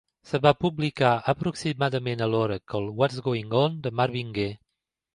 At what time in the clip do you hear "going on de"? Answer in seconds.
3.31-3.97